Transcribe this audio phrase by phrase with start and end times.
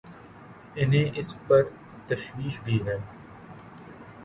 [0.75, 1.61] انہیں اس پر
[2.07, 2.97] تشویش بھی ہے۔